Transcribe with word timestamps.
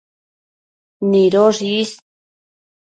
nidosh 1.09 1.61
is 1.73 1.91